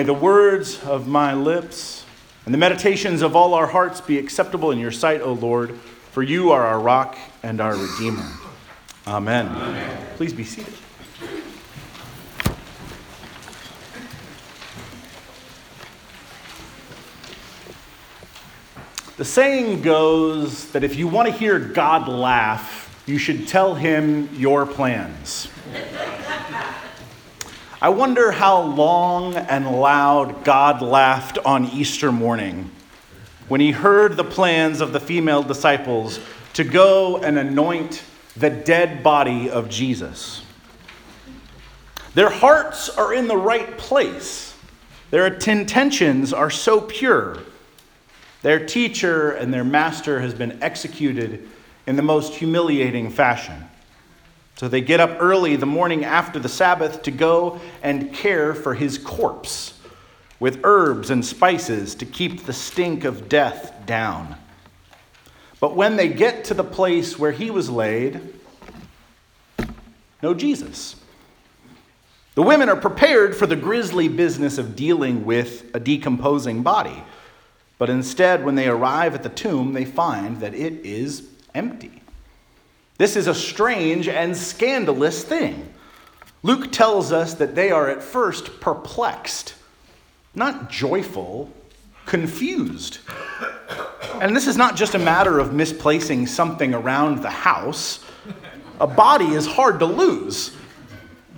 May 0.00 0.04
the 0.04 0.14
words 0.14 0.82
of 0.84 1.06
my 1.06 1.34
lips 1.34 2.06
and 2.46 2.54
the 2.54 2.58
meditations 2.58 3.20
of 3.20 3.36
all 3.36 3.52
our 3.52 3.66
hearts 3.66 4.00
be 4.00 4.18
acceptable 4.18 4.70
in 4.70 4.78
your 4.78 4.92
sight, 4.92 5.20
O 5.20 5.34
Lord, 5.34 5.78
for 6.12 6.22
you 6.22 6.52
are 6.52 6.64
our 6.64 6.80
rock 6.80 7.18
and 7.42 7.60
our 7.60 7.76
Redeemer. 7.76 8.26
Amen. 9.06 9.48
Amen. 9.48 10.06
Please 10.16 10.32
be 10.32 10.42
seated. 10.42 10.72
The 19.18 19.24
saying 19.26 19.82
goes 19.82 20.70
that 20.70 20.82
if 20.82 20.96
you 20.96 21.08
want 21.08 21.28
to 21.28 21.34
hear 21.34 21.58
God 21.58 22.08
laugh, 22.08 23.04
you 23.04 23.18
should 23.18 23.46
tell 23.46 23.74
him 23.74 24.30
your 24.34 24.64
plans. 24.64 25.48
I 27.82 27.88
wonder 27.88 28.30
how 28.30 28.60
long 28.60 29.36
and 29.36 29.80
loud 29.80 30.44
God 30.44 30.82
laughed 30.82 31.38
on 31.38 31.64
Easter 31.64 32.12
morning 32.12 32.70
when 33.48 33.62
he 33.62 33.70
heard 33.70 34.18
the 34.18 34.24
plans 34.24 34.82
of 34.82 34.92
the 34.92 35.00
female 35.00 35.42
disciples 35.42 36.20
to 36.52 36.62
go 36.62 37.16
and 37.16 37.38
anoint 37.38 38.02
the 38.36 38.50
dead 38.50 39.02
body 39.02 39.48
of 39.48 39.70
Jesus. 39.70 40.44
Their 42.12 42.28
hearts 42.28 42.90
are 42.90 43.14
in 43.14 43.28
the 43.28 43.36
right 43.38 43.78
place, 43.78 44.54
their 45.10 45.26
intentions 45.26 46.34
are 46.34 46.50
so 46.50 46.82
pure. 46.82 47.38
Their 48.42 48.66
teacher 48.66 49.30
and 49.30 49.52
their 49.54 49.64
master 49.64 50.20
has 50.20 50.34
been 50.34 50.62
executed 50.62 51.48
in 51.86 51.96
the 51.96 52.02
most 52.02 52.34
humiliating 52.34 53.10
fashion. 53.10 53.69
So 54.60 54.68
they 54.68 54.82
get 54.82 55.00
up 55.00 55.16
early 55.20 55.56
the 55.56 55.64
morning 55.64 56.04
after 56.04 56.38
the 56.38 56.46
Sabbath 56.46 57.00
to 57.04 57.10
go 57.10 57.62
and 57.82 58.12
care 58.12 58.54
for 58.54 58.74
his 58.74 58.98
corpse 58.98 59.72
with 60.38 60.60
herbs 60.64 61.08
and 61.08 61.24
spices 61.24 61.94
to 61.94 62.04
keep 62.04 62.44
the 62.44 62.52
stink 62.52 63.04
of 63.04 63.26
death 63.26 63.72
down. 63.86 64.36
But 65.60 65.76
when 65.76 65.96
they 65.96 66.08
get 66.08 66.44
to 66.44 66.52
the 66.52 66.62
place 66.62 67.18
where 67.18 67.32
he 67.32 67.50
was 67.50 67.70
laid, 67.70 68.20
no 70.22 70.34
Jesus. 70.34 70.96
The 72.34 72.42
women 72.42 72.68
are 72.68 72.76
prepared 72.76 73.34
for 73.34 73.46
the 73.46 73.56
grisly 73.56 74.08
business 74.08 74.58
of 74.58 74.76
dealing 74.76 75.24
with 75.24 75.74
a 75.74 75.80
decomposing 75.80 76.62
body. 76.62 77.02
But 77.78 77.88
instead, 77.88 78.44
when 78.44 78.56
they 78.56 78.68
arrive 78.68 79.14
at 79.14 79.22
the 79.22 79.30
tomb, 79.30 79.72
they 79.72 79.86
find 79.86 80.40
that 80.40 80.52
it 80.52 80.84
is 80.84 81.26
empty. 81.54 81.99
This 83.00 83.16
is 83.16 83.28
a 83.28 83.34
strange 83.34 84.08
and 84.08 84.36
scandalous 84.36 85.24
thing. 85.24 85.72
Luke 86.42 86.70
tells 86.70 87.12
us 87.12 87.32
that 87.32 87.54
they 87.54 87.70
are 87.70 87.88
at 87.88 88.02
first 88.02 88.60
perplexed, 88.60 89.54
not 90.34 90.70
joyful, 90.70 91.50
confused. 92.04 92.98
And 94.20 94.36
this 94.36 94.46
is 94.46 94.58
not 94.58 94.76
just 94.76 94.94
a 94.94 94.98
matter 94.98 95.38
of 95.38 95.54
misplacing 95.54 96.26
something 96.26 96.74
around 96.74 97.22
the 97.22 97.30
house. 97.30 98.04
A 98.82 98.86
body 98.86 99.28
is 99.28 99.46
hard 99.46 99.78
to 99.78 99.86
lose. 99.86 100.54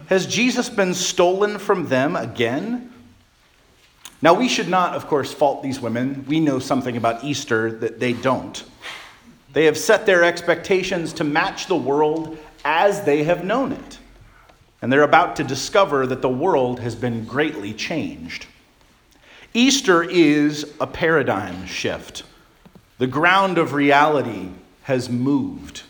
Has 0.06 0.26
Jesus 0.26 0.68
been 0.68 0.94
stolen 0.94 1.60
from 1.60 1.86
them 1.86 2.16
again? 2.16 2.92
Now, 4.20 4.34
we 4.34 4.48
should 4.48 4.68
not, 4.68 4.94
of 4.94 5.06
course, 5.06 5.32
fault 5.32 5.62
these 5.62 5.80
women. 5.80 6.24
We 6.26 6.40
know 6.40 6.58
something 6.58 6.96
about 6.96 7.22
Easter 7.22 7.70
that 7.70 8.00
they 8.00 8.14
don't. 8.14 8.64
They 9.52 9.64
have 9.66 9.76
set 9.76 10.06
their 10.06 10.24
expectations 10.24 11.12
to 11.14 11.24
match 11.24 11.66
the 11.66 11.76
world 11.76 12.38
as 12.64 13.02
they 13.02 13.24
have 13.24 13.44
known 13.44 13.72
it. 13.72 13.98
And 14.80 14.92
they're 14.92 15.02
about 15.02 15.36
to 15.36 15.44
discover 15.44 16.06
that 16.06 16.22
the 16.22 16.28
world 16.28 16.80
has 16.80 16.94
been 16.94 17.24
greatly 17.24 17.72
changed. 17.72 18.46
Easter 19.54 20.02
is 20.02 20.72
a 20.80 20.86
paradigm 20.86 21.66
shift. 21.66 22.24
The 22.98 23.06
ground 23.06 23.58
of 23.58 23.74
reality 23.74 24.48
has 24.82 25.08
moved. 25.08 25.82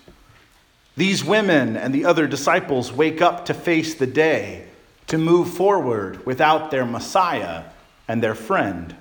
These 0.97 1.25
women 1.25 1.77
and 1.77 1.95
the 1.95 2.05
other 2.05 2.27
disciples 2.27 2.93
wake 2.93 3.23
up 3.23 3.47
to 3.47 3.55
face 3.55 3.95
the 3.95 4.07
day, 4.07 4.67
to 5.07 5.19
move 5.19 5.55
forward 5.55 6.25
without 6.27 6.71
their 6.71 6.85
Messiah 6.85 7.65
and 8.09 8.23
their 8.23 8.35
friend, 8.35 8.95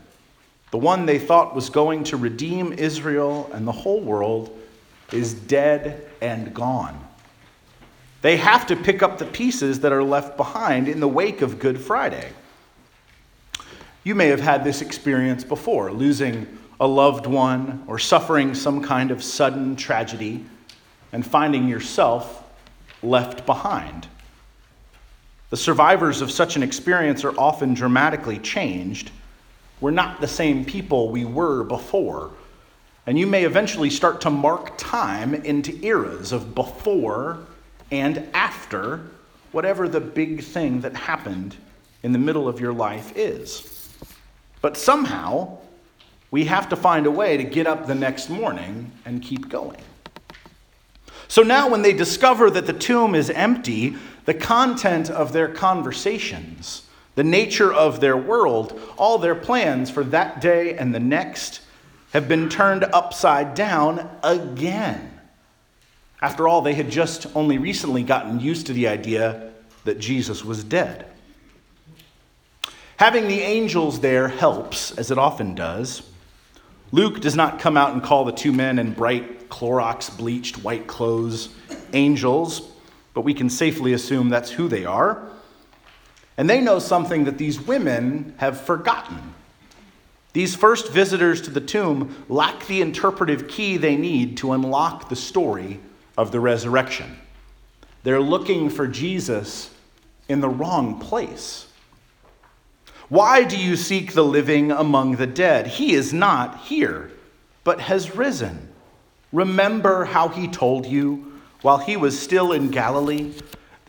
the 0.72 0.78
one 0.78 1.06
they 1.06 1.20
thought 1.20 1.54
was 1.54 1.70
going 1.70 2.06
to 2.06 2.18
redeem 2.18 2.74
Israel 2.74 3.50
and 3.54 3.68
the 3.68 3.72
whole 3.72 4.02
world, 4.02 4.58
is 5.12 5.34
dead 5.34 6.06
and 6.22 6.54
gone. 6.54 6.98
They 8.22 8.38
have 8.38 8.68
to 8.68 8.76
pick 8.76 9.04
up 9.04 9.18
the 9.18 9.26
pieces 9.26 9.82
that 9.82 9.92
are 9.92 10.04
left 10.04 10.38
behind 10.38 10.88
in 10.88 11.00
the 11.00 11.08
wake 11.08 11.42
of 11.42 11.60
Good 11.60 11.80
Friday. 11.80 12.32
You 14.04 14.16
may 14.16 14.28
have 14.28 14.40
had 14.40 14.64
this 14.64 14.82
experience 14.82 15.44
before, 15.44 15.92
losing 15.92 16.58
a 16.80 16.88
loved 16.88 17.28
one 17.28 17.84
or 17.88 18.00
suffering 18.00 18.56
some 18.56 18.82
kind 18.82 19.12
of 19.12 19.24
sudden 19.24 19.76
tragedy 19.76 20.46
and 21.12 21.26
finding 21.26 21.68
yourself 21.68 22.44
left 23.04 23.46
behind. 23.46 24.08
The 25.50 25.58
survivors 25.58 26.22
of 26.22 26.32
such 26.32 26.56
an 26.56 26.64
experience 26.64 27.24
are 27.24 27.38
often 27.38 27.74
dramatically 27.74 28.40
changed. 28.40 29.12
We're 29.82 29.92
not 29.92 30.22
the 30.22 30.28
same 30.28 30.64
people 30.64 31.10
we 31.10 31.26
were 31.26 31.64
before. 31.64 32.32
And 33.08 33.18
you 33.18 33.26
may 33.26 33.46
eventually 33.46 33.90
start 33.90 34.22
to 34.22 34.30
mark 34.30 34.78
time 34.78 35.34
into 35.34 35.84
eras 35.84 36.32
of 36.32 36.54
before 36.54 37.40
and 37.90 38.30
after 38.34 39.02
whatever 39.52 39.90
the 39.90 40.00
big 40.00 40.44
thing 40.44 40.82
that 40.82 40.96
happened 40.96 41.58
in 42.04 42.12
the 42.12 42.20
middle 42.20 42.48
of 42.48 42.60
your 42.60 42.74
life 42.74 43.12
is. 43.18 43.90
But 44.62 44.78
somehow, 44.78 45.58
we 46.30 46.46
have 46.46 46.70
to 46.70 46.76
find 46.76 47.06
a 47.08 47.12
way 47.12 47.36
to 47.36 47.44
get 47.44 47.68
up 47.68 47.88
the 47.88 47.96
next 47.96 48.30
morning 48.30 48.92
and 49.06 49.22
keep 49.22 49.50
going. 49.50 49.82
So 51.28 51.42
now, 51.44 51.70
when 51.70 51.82
they 51.82 51.94
discover 51.94 52.50
that 52.52 52.68
the 52.68 52.74
tomb 52.74 53.16
is 53.16 53.30
empty, 53.30 53.96
the 54.26 54.34
content 54.34 55.10
of 55.10 55.34
their 55.34 55.48
conversations, 55.48 56.84
the 57.22 57.28
nature 57.30 57.72
of 57.72 58.00
their 58.00 58.18
world, 58.18 58.82
all 58.98 59.20
their 59.20 59.36
plans 59.36 59.92
for 59.92 60.04
that 60.06 60.42
day 60.42 60.76
and 60.76 60.92
the 60.92 61.00
next 61.00 61.62
have 62.14 62.28
been 62.28 62.50
turned 62.50 62.84
upside 62.84 63.54
down 63.54 64.10
again. 64.24 65.20
After 66.20 66.48
all, 66.48 66.64
they 66.64 66.74
had 66.74 66.90
just 66.90 67.28
only 67.36 67.60
recently 67.60 68.02
gotten 68.02 68.40
used 68.40 68.66
to 68.66 68.74
the 68.74 68.88
idea 68.88 69.52
that 69.84 70.00
Jesus 70.00 70.44
was 70.44 70.64
dead. 70.64 71.06
Having 72.98 73.28
the 73.28 73.42
angels 73.42 74.00
there 74.00 74.28
helps, 74.28 74.90
as 74.98 75.12
it 75.12 75.20
often 75.20 75.54
does. 75.54 76.02
Luke 76.92 77.22
does 77.22 77.36
not 77.36 77.60
come 77.60 77.78
out 77.78 77.94
and 77.94 78.02
call 78.02 78.26
the 78.26 78.32
two 78.32 78.52
men 78.52 78.80
in 78.80 78.94
bright 78.94 79.48
Clorox 79.48 80.18
bleached 80.18 80.64
white 80.64 80.88
clothes 80.88 81.50
angels, 81.94 82.64
but 83.14 83.22
we 83.22 83.36
can 83.36 83.48
safely 83.48 83.94
assume 83.94 84.30
that's 84.30 84.50
who 84.50 84.68
they 84.68 84.86
are. 84.86 85.31
And 86.38 86.50
they 86.50 86.62
know 86.62 86.80
something 86.80 87.26
that 87.26 87.38
these 87.38 87.60
women 87.60 88.34
have 88.38 88.62
forgotten. 88.62 89.34
These 90.34 90.56
first 90.56 90.92
visitors 90.92 91.42
to 91.42 91.50
the 91.50 91.62
tomb 91.62 92.26
lack 92.30 92.66
the 92.68 92.82
interpretive 92.82 93.48
key 93.48 93.78
they 93.78 93.98
need 93.98 94.38
to 94.38 94.54
unlock 94.54 95.10
the 95.10 95.16
story 95.16 95.80
of 96.18 96.32
the 96.32 96.40
resurrection. 96.40 97.18
They're 98.04 98.22
looking 98.22 98.70
for 98.70 98.88
Jesus 98.88 99.72
in 100.30 100.40
the 100.40 100.50
wrong 100.50 101.00
place. 101.00 101.68
Why 103.10 103.44
do 103.44 103.58
you 103.58 103.76
seek 103.76 104.14
the 104.14 104.24
living 104.24 104.72
among 104.72 105.18
the 105.18 105.28
dead? 105.28 105.68
He 105.68 105.94
is 105.94 106.14
not 106.14 106.62
here, 106.62 107.12
but 107.66 107.82
has 107.82 108.16
risen. 108.16 108.70
Remember 109.34 110.06
how 110.06 110.30
he 110.30 110.48
told 110.48 110.86
you 110.86 111.40
while 111.62 111.78
he 111.78 111.98
was 111.98 112.18
still 112.18 112.54
in 112.54 112.70
Galilee 112.70 113.34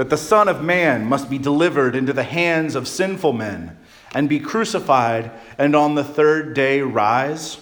that 0.02 0.10
the 0.10 0.16
Son 0.16 0.49
of 0.49 0.64
Man 0.64 1.04
must 1.04 1.31
be 1.31 1.38
delivered 1.38 1.94
into 1.94 2.12
the 2.12 2.25
hands 2.25 2.75
of 2.75 2.88
sinful 2.88 3.34
men 3.34 3.78
and 4.12 4.28
be 4.28 4.40
crucified 4.40 5.31
and 5.58 5.76
on 5.76 5.94
the 5.94 6.02
third 6.02 6.54
day 6.54 6.81
rise? 6.81 7.58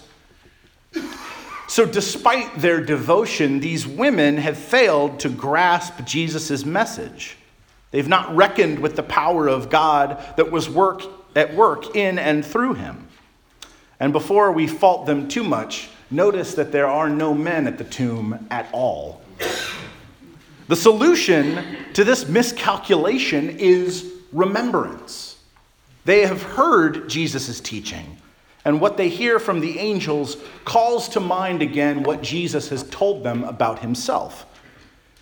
So, 1.67 1.85
despite 1.85 2.59
their 2.59 2.83
devotion, 2.83 3.59
these 3.59 3.85
women 3.85 4.37
have 4.37 4.57
failed 4.57 5.19
to 5.19 5.29
grasp 5.29 6.03
Jesus' 6.03 6.65
message. 6.65 7.37
They've 7.91 8.07
not 8.07 8.35
reckoned 8.35 8.79
with 8.79 8.95
the 8.95 9.03
power 9.03 9.47
of 9.47 9.69
God 9.69 10.17
that 10.35 10.49
was 10.49 10.67
work, 10.67 11.03
at 11.35 11.53
work 11.53 11.95
in 11.95 12.17
and 12.17 12.43
through 12.43 12.73
him. 12.73 13.07
And 13.99 14.11
before 14.11 14.51
we 14.51 14.65
fault 14.65 15.05
them 15.05 15.27
too 15.27 15.43
much, 15.43 15.89
notice 16.09 16.55
that 16.55 16.71
there 16.71 16.87
are 16.87 17.07
no 17.07 17.35
men 17.35 17.67
at 17.67 17.77
the 17.77 17.83
tomb 17.83 18.47
at 18.49 18.67
all. 18.71 19.21
The 20.67 20.75
solution 20.75 21.77
to 21.93 22.03
this 22.03 22.27
miscalculation 22.27 23.57
is 23.59 24.11
remembrance. 24.31 25.37
They 26.05 26.25
have 26.25 26.41
heard 26.41 27.09
Jesus' 27.09 27.59
teaching, 27.59 28.17
and 28.65 28.81
what 28.81 28.97
they 28.97 29.09
hear 29.09 29.39
from 29.39 29.59
the 29.59 29.79
angels 29.79 30.37
calls 30.65 31.09
to 31.09 31.19
mind 31.19 31.61
again 31.61 32.03
what 32.03 32.21
Jesus 32.21 32.69
has 32.69 32.83
told 32.89 33.23
them 33.23 33.43
about 33.43 33.79
himself. 33.79 34.45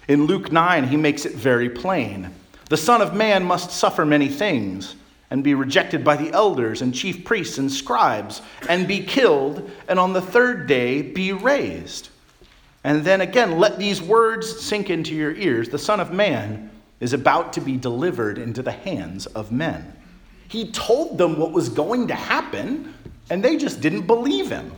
In 0.08 0.26
Luke 0.26 0.52
9, 0.52 0.88
he 0.88 0.98
makes 0.98 1.26
it 1.26 1.36
very 1.36 1.70
plain 1.70 2.34
The 2.70 2.78
Son 2.78 3.02
of 3.02 3.16
Man 3.16 3.44
must 3.44 3.72
suffer 3.72 4.06
many 4.06 4.28
things 4.28 4.96
and 5.32 5.44
be 5.44 5.54
rejected 5.54 6.04
by 6.04 6.16
the 6.16 6.32
elders 6.32 6.82
and 6.82 6.94
chief 6.94 7.24
priests 7.24 7.58
and 7.58 7.72
scribes 7.72 8.42
and 8.68 8.88
be 8.88 9.04
killed, 9.04 9.70
and 9.88 10.00
on 10.00 10.14
the 10.14 10.22
third 10.22 10.68
day 10.68 11.02
be 11.02 11.32
raised. 11.32 12.10
And 12.84 13.04
then 13.04 13.22
again, 13.22 13.60
let 13.60 13.78
these 13.78 14.02
words 14.02 14.62
sink 14.62 14.90
into 14.90 15.14
your 15.14 15.34
ears. 15.34 15.70
The 15.70 15.78
Son 15.78 16.00
of 16.00 16.14
Man 16.14 16.72
is 17.00 17.14
about 17.14 17.54
to 17.54 17.62
be 17.62 17.78
delivered 17.78 18.38
into 18.38 18.62
the 18.62 18.72
hands 18.72 19.26
of 19.28 19.52
men. 19.52 19.94
He 20.48 20.72
told 20.72 21.18
them 21.18 21.38
what 21.38 21.52
was 21.52 21.70
going 21.70 22.08
to 22.08 22.16
happen, 22.16 22.94
and 23.30 23.44
they 23.44 23.58
just 23.58 23.82
didn't 23.82 24.08
believe 24.08 24.50
him. 24.50 24.72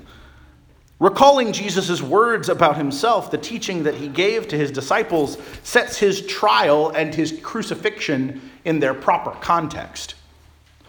Recalling 1.00 1.52
Jesus' 1.52 2.02
words 2.02 2.50
about 2.50 2.78
himself, 2.78 3.32
the 3.32 3.38
teaching 3.38 3.82
that 3.84 3.96
he 3.96 4.08
gave 4.08 4.48
to 4.50 4.58
his 4.58 4.70
disciples 4.70 5.38
sets 5.64 5.98
his 5.98 6.26
trial 6.28 6.90
and 6.90 7.16
his 7.16 7.40
crucifixion 7.42 8.40
in 8.66 8.80
their 8.80 8.94
proper 8.94 9.32
context. 9.42 10.14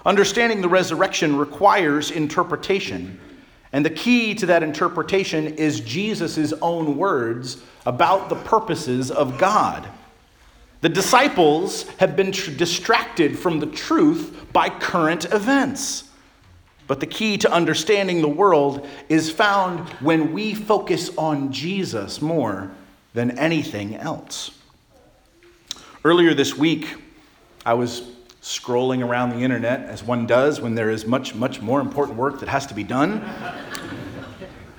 Understanding 0.05 0.61
the 0.61 0.69
resurrection 0.69 1.37
requires 1.37 2.11
interpretation. 2.11 3.19
And 3.73 3.85
the 3.85 3.91
key 3.91 4.35
to 4.35 4.47
that 4.47 4.63
interpretation 4.63 5.47
is 5.47 5.81
Jesus' 5.81 6.53
own 6.61 6.97
words 6.97 7.63
about 7.87 8.29
the 8.29 8.37
purposes 8.37 9.11
of 9.11 9.39
God. 9.39 9.89
The 10.83 10.89
disciples 10.89 11.89
have 11.99 12.17
been 12.17 12.33
tr- 12.33 12.51
distracted 12.51 13.39
from 13.39 13.61
the 13.61 13.67
truth 13.67 14.47
by 14.53 14.69
current 14.69 15.25
events. 15.27 16.05
But 16.87 17.01
the 17.01 17.07
key 17.07 17.39
to 17.39 17.51
understanding 17.51 18.21
the 18.21 18.29
world 18.29 18.87
is 19.09 19.31
found 19.31 19.89
when 20.01 20.33
we 20.33 20.53
focus 20.55 21.11
on 21.17 21.53
Jesus 21.53 22.21
more 22.21 22.71
than 23.15 23.39
anything 23.39 23.95
else. 23.95 24.51
Earlier 26.05 26.35
this 26.35 26.59
week, 26.59 26.97
I 27.65 27.75
was 27.75 28.12
scrolling 28.43 29.07
around 29.07 29.31
the 29.31 29.39
internet 29.39 29.89
as 29.89 30.03
one 30.03 30.27
does 30.27 30.61
when 30.61 30.75
there 30.75 30.91
is 30.91 31.07
much, 31.07 31.35
much 31.35 31.63
more 31.63 31.81
important 31.81 32.19
work 32.19 32.41
that 32.41 32.49
has 32.49 32.67
to 32.67 32.75
be 32.75 32.83
done. 32.83 33.23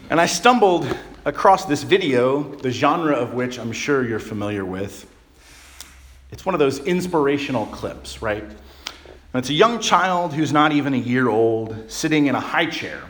and 0.09 0.19
I 0.19 0.25
stumbled 0.25 0.85
across 1.23 1.63
this 1.65 1.83
video, 1.83 2.43
the 2.43 2.69
genre 2.69 3.13
of 3.13 3.33
which 3.33 3.57
I'm 3.57 3.71
sure 3.71 4.05
you're 4.05 4.19
familiar 4.19 4.65
with. 4.65 5.09
It's 6.31 6.45
one 6.45 6.53
of 6.53 6.59
those 6.59 6.79
inspirational 6.79 7.65
clips, 7.67 8.21
right? 8.21 8.43
And 8.43 9.39
it's 9.39 9.49
a 9.49 9.53
young 9.53 9.79
child 9.79 10.33
who's 10.33 10.51
not 10.51 10.73
even 10.73 10.93
a 10.93 10.97
year 10.97 11.29
old 11.29 11.89
sitting 11.89 12.27
in 12.27 12.35
a 12.35 12.41
high 12.41 12.65
chair, 12.65 13.01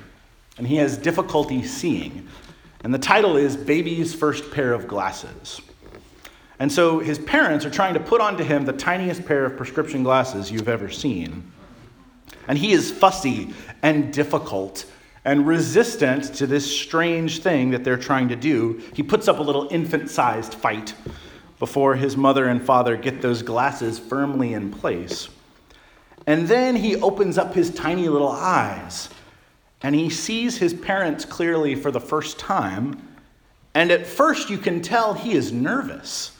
and 0.60 0.68
he 0.68 0.76
has 0.76 0.98
difficulty 0.98 1.64
seeing. 1.64 2.28
And 2.84 2.94
the 2.94 3.00
title 3.00 3.38
is 3.38 3.58
Baby's 3.58 4.14
First 4.14 4.52
Pair 4.52 4.74
of 4.74 4.88
Glasses. 4.88 5.62
And 6.64 6.72
so 6.72 7.00
his 7.00 7.20
parents 7.20 7.66
are 7.66 7.70
trying 7.70 7.94
to 7.94 8.00
put 8.00 8.22
onto 8.22 8.42
him 8.42 8.64
the 8.64 8.72
tiniest 8.72 9.26
pair 9.26 9.44
of 9.44 9.58
prescription 9.58 10.02
glasses 10.02 10.50
you've 10.50 10.70
ever 10.70 10.90
seen. 10.90 11.52
And 12.48 12.58
he 12.58 12.72
is 12.72 12.90
fussy 12.90 13.54
and 13.82 14.14
difficult 14.14 14.86
and 15.26 15.46
resistant 15.46 16.34
to 16.36 16.48
this 16.48 16.66
strange 16.80 17.40
thing 17.40 17.72
that 17.72 17.84
they're 17.84 17.98
trying 17.98 18.30
to 18.30 18.38
do. 18.38 18.82
He 18.94 19.04
puts 19.04 19.28
up 19.28 19.40
a 19.40 19.44
little 19.44 19.68
infant 19.72 20.10
sized 20.10 20.54
fight 20.54 20.94
before 21.60 21.96
his 21.96 22.16
mother 22.16 22.48
and 22.48 22.64
father 22.64 22.96
get 22.96 23.22
those 23.22 23.42
glasses 23.42 24.00
firmly 24.00 24.54
in 24.54 24.72
place. 24.72 25.28
And 26.28 26.48
then 26.48 26.78
he 26.78 26.96
opens 26.96 27.38
up 27.38 27.54
his 27.54 27.72
tiny 27.72 28.08
little 28.08 28.32
eyes 28.32 29.10
and 29.82 29.94
he 29.94 30.10
sees 30.10 30.60
his 30.60 30.74
parents 30.74 31.26
clearly 31.26 31.76
for 31.76 31.92
the 31.92 32.00
first 32.00 32.40
time. 32.40 33.06
And 33.74 33.92
at 33.92 34.08
first, 34.08 34.50
you 34.50 34.58
can 34.58 34.82
tell 34.82 35.14
he 35.14 35.34
is 35.34 35.52
nervous 35.52 36.32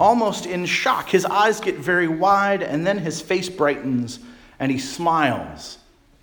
almost 0.00 0.46
in 0.46 0.64
shock. 0.64 1.10
His 1.10 1.26
eyes 1.26 1.60
get 1.60 1.76
very 1.76 2.08
wide, 2.08 2.62
and 2.62 2.86
then 2.86 2.98
his 2.98 3.20
face 3.20 3.48
brightens, 3.48 4.18
and 4.58 4.72
he 4.72 4.78
smiles, 4.78 5.78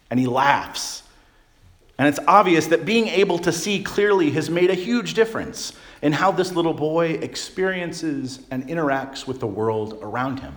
and 0.10 0.20
he 0.20 0.26
laughs. 0.28 1.04
And 2.00 2.08
it's 2.08 2.20
obvious 2.28 2.68
that 2.68 2.86
being 2.86 3.08
able 3.08 3.40
to 3.40 3.52
see 3.52 3.82
clearly 3.82 4.32
has 4.32 4.50
made 4.50 4.70
a 4.70 4.76
huge 4.76 5.14
difference 5.14 5.74
in 6.02 6.12
how 6.14 6.32
this 6.32 6.52
little 6.52 6.74
boy 6.74 7.12
experiences 7.14 8.40
and 8.52 8.68
interacts 8.68 9.26
with 9.26 9.40
the 9.40 9.48
world 9.48 9.98
around 10.02 10.40
him. 10.40 10.56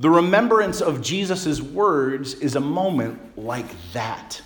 The 0.00 0.10
remembrance 0.10 0.80
of 0.80 1.02
Jesus' 1.02 1.60
words 1.60 2.34
is 2.34 2.54
a 2.54 2.60
moment 2.60 3.36
like 3.36 3.66
that, 3.92 4.40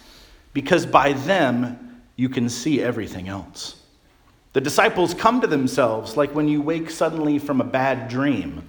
because 0.54 0.86
by 0.86 1.12
them 1.12 2.02
you 2.16 2.28
can 2.28 2.48
see 2.48 2.82
everything 2.82 3.28
else. 3.28 3.81
The 4.52 4.60
disciples 4.60 5.14
come 5.14 5.40
to 5.40 5.46
themselves 5.46 6.16
like 6.16 6.34
when 6.34 6.48
you 6.48 6.60
wake 6.60 6.90
suddenly 6.90 7.38
from 7.38 7.60
a 7.60 7.64
bad 7.64 8.08
dream. 8.08 8.62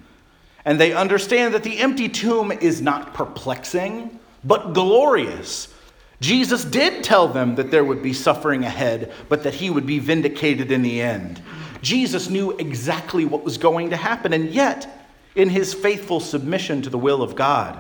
And 0.66 0.80
they 0.80 0.94
understand 0.94 1.54
that 1.54 1.64
the 1.64 1.80
empty 1.80 2.08
tomb 2.08 2.52
is 2.52 2.82
not 2.82 3.14
perplexing, 3.14 4.20
but 4.46 4.74
glorious. 4.74 5.74
Jesus 6.22 6.64
did 6.64 7.04
tell 7.04 7.28
them 7.28 7.56
that 7.56 7.70
there 7.70 7.84
would 7.84 8.02
be 8.02 8.14
suffering 8.14 8.64
ahead, 8.64 9.12
but 9.28 9.44
that 9.44 9.54
he 9.54 9.70
would 9.70 9.86
be 9.86 10.00
vindicated 10.00 10.72
in 10.72 10.82
the 10.82 11.02
end. 11.02 11.42
Jesus 11.82 12.30
knew 12.30 12.52
exactly 12.52 13.26
what 13.26 13.44
was 13.44 13.58
going 13.58 13.90
to 13.90 13.98
happen, 13.98 14.32
and 14.32 14.50
yet, 14.52 15.10
in 15.36 15.50
his 15.50 15.74
faithful 15.74 16.22
submission 16.22 16.82
to 16.82 16.90
the 16.90 16.98
will 16.98 17.22
of 17.22 17.36
God, 17.36 17.78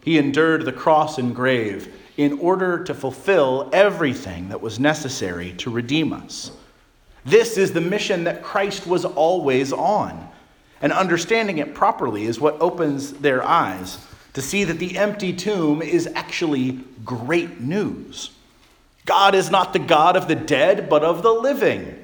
he 0.00 0.18
endured 0.18 0.64
the 0.64 0.72
cross 0.72 1.18
and 1.18 1.36
grave 1.36 1.94
in 2.16 2.40
order 2.40 2.82
to 2.82 2.94
fulfill 2.94 3.70
everything 3.72 4.48
that 4.48 4.60
was 4.60 4.80
necessary 4.80 5.52
to 5.58 5.70
redeem 5.70 6.12
us. 6.12 6.50
This 7.24 7.56
is 7.56 7.72
the 7.72 7.80
mission 7.80 8.24
that 8.24 8.42
Christ 8.42 8.86
was 8.86 9.04
always 9.04 9.72
on. 9.72 10.28
And 10.80 10.92
understanding 10.92 11.58
it 11.58 11.74
properly 11.74 12.24
is 12.24 12.40
what 12.40 12.60
opens 12.60 13.12
their 13.12 13.42
eyes 13.42 13.98
to 14.34 14.42
see 14.42 14.64
that 14.64 14.78
the 14.78 14.98
empty 14.98 15.32
tomb 15.32 15.80
is 15.80 16.08
actually 16.14 16.80
great 17.04 17.60
news. 17.60 18.30
God 19.06 19.34
is 19.34 19.50
not 19.50 19.72
the 19.72 19.78
God 19.78 20.16
of 20.16 20.28
the 20.28 20.34
dead, 20.34 20.88
but 20.88 21.04
of 21.04 21.22
the 21.22 21.32
living. 21.32 21.98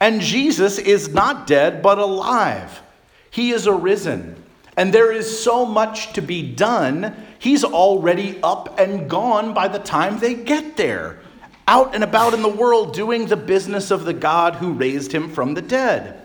And 0.00 0.20
Jesus 0.20 0.78
is 0.78 1.08
not 1.10 1.46
dead, 1.46 1.82
but 1.82 1.98
alive. 1.98 2.82
He 3.30 3.50
is 3.50 3.66
arisen. 3.66 4.42
And 4.76 4.92
there 4.92 5.12
is 5.12 5.42
so 5.42 5.64
much 5.64 6.12
to 6.14 6.22
be 6.22 6.42
done, 6.54 7.14
he's 7.38 7.62
already 7.62 8.40
up 8.42 8.78
and 8.78 9.08
gone 9.08 9.54
by 9.54 9.68
the 9.68 9.78
time 9.78 10.18
they 10.18 10.34
get 10.34 10.76
there 10.76 11.20
out 11.66 11.94
and 11.94 12.04
about 12.04 12.34
in 12.34 12.42
the 12.42 12.48
world 12.48 12.94
doing 12.94 13.26
the 13.26 13.36
business 13.36 13.90
of 13.90 14.04
the 14.04 14.12
God 14.12 14.56
who 14.56 14.72
raised 14.72 15.12
him 15.12 15.30
from 15.30 15.54
the 15.54 15.62
dead. 15.62 16.20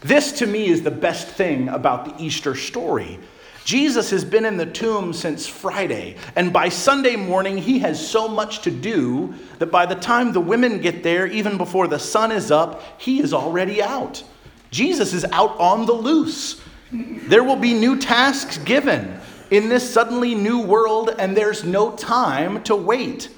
This, 0.00 0.32
to 0.32 0.46
me, 0.46 0.68
is 0.68 0.82
the 0.82 0.90
best 0.90 1.28
thing 1.28 1.68
about 1.68 2.04
the 2.04 2.24
Easter 2.24 2.54
story. 2.54 3.18
Jesus 3.64 4.10
has 4.10 4.24
been 4.24 4.44
in 4.44 4.56
the 4.56 4.66
tomb 4.66 5.12
since 5.12 5.44
Friday, 5.48 6.16
and 6.36 6.52
by 6.52 6.68
Sunday 6.68 7.16
morning, 7.16 7.58
he 7.58 7.80
has 7.80 8.08
so 8.08 8.28
much 8.28 8.60
to 8.62 8.70
do 8.70 9.34
that 9.58 9.72
by 9.72 9.86
the 9.86 9.96
time 9.96 10.32
the 10.32 10.40
women 10.40 10.80
get 10.80 11.02
there, 11.02 11.26
even 11.26 11.58
before 11.58 11.88
the 11.88 11.98
sun 11.98 12.30
is 12.30 12.52
up, 12.52 13.00
he 13.00 13.20
is 13.20 13.34
already 13.34 13.82
out. 13.82 14.22
Jesus 14.70 15.12
is 15.12 15.24
out 15.32 15.58
on 15.58 15.86
the 15.86 15.92
loose. 15.92 16.60
There 16.92 17.42
will 17.42 17.56
be 17.56 17.74
new 17.74 17.98
tasks 17.98 18.58
given 18.58 19.18
in 19.50 19.68
this 19.68 19.92
suddenly 19.92 20.36
new 20.36 20.60
world, 20.60 21.16
and 21.18 21.36
there's 21.36 21.64
no 21.64 21.90
time 21.96 22.62
to 22.64 22.76
wait. 22.76 23.30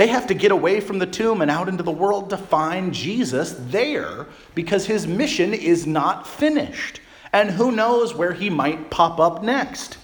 They 0.00 0.06
have 0.06 0.28
to 0.28 0.34
get 0.34 0.50
away 0.50 0.80
from 0.80 0.98
the 0.98 1.04
tomb 1.04 1.42
and 1.42 1.50
out 1.50 1.68
into 1.68 1.82
the 1.82 1.90
world 1.90 2.30
to 2.30 2.38
find 2.38 2.94
Jesus 2.94 3.54
there 3.58 4.28
because 4.54 4.86
his 4.86 5.06
mission 5.06 5.52
is 5.52 5.86
not 5.86 6.26
finished. 6.26 7.02
And 7.34 7.50
who 7.50 7.70
knows 7.70 8.14
where 8.14 8.32
he 8.32 8.48
might 8.48 8.90
pop 8.90 9.20
up 9.20 9.42
next. 9.42 9.98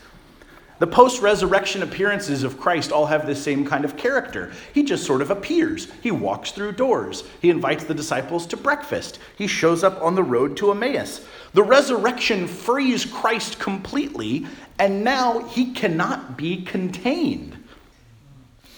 The 0.80 0.86
post 0.86 1.22
resurrection 1.22 1.82
appearances 1.82 2.42
of 2.42 2.60
Christ 2.60 2.92
all 2.92 3.06
have 3.06 3.26
this 3.26 3.42
same 3.42 3.64
kind 3.64 3.86
of 3.86 3.96
character. 3.96 4.52
He 4.74 4.82
just 4.82 5.06
sort 5.06 5.22
of 5.22 5.30
appears. 5.30 5.90
He 6.02 6.10
walks 6.10 6.50
through 6.50 6.72
doors. 6.72 7.24
He 7.40 7.48
invites 7.48 7.84
the 7.84 7.94
disciples 7.94 8.46
to 8.48 8.58
breakfast. 8.58 9.18
He 9.38 9.46
shows 9.46 9.82
up 9.82 10.02
on 10.02 10.14
the 10.14 10.22
road 10.22 10.58
to 10.58 10.72
Emmaus. 10.72 11.26
The 11.54 11.62
resurrection 11.62 12.46
frees 12.48 13.06
Christ 13.06 13.58
completely, 13.58 14.46
and 14.78 15.02
now 15.02 15.38
he 15.44 15.72
cannot 15.72 16.36
be 16.36 16.64
contained. 16.64 17.55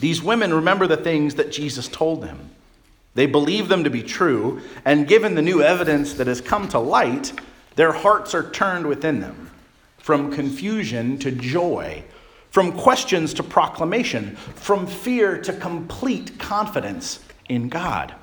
These 0.01 0.23
women 0.23 0.55
remember 0.55 0.87
the 0.87 0.97
things 0.97 1.35
that 1.37 1.51
Jesus 1.51 1.89
told 1.89 2.23
them. 2.23 2.51
They 3.15 3.27
believe 3.27 3.69
them 3.69 3.85
to 3.85 3.91
be 3.91 4.03
true, 4.03 4.61
and 4.85 5.09
given 5.09 5.35
the 5.35 5.43
new 5.43 5.61
evidence 5.61 6.15
that 6.15 6.27
has 6.27 6.41
come 6.41 6.69
to 6.69 6.79
light, 6.79 7.33
their 7.75 7.93
hearts 7.93 8.35
are 8.35 8.49
turned 8.51 8.87
within 8.87 9.21
them 9.21 9.51
from 9.99 10.33
confusion 10.33 11.19
to 11.19 11.31
joy, 11.31 12.03
from 12.51 12.73
questions 12.73 13.35
to 13.35 13.43
proclamation, 13.43 14.37
from 14.55 14.87
fear 14.87 15.41
to 15.43 15.53
complete 15.53 16.39
confidence 16.39 17.21
in 17.49 17.69
God. 17.69 18.15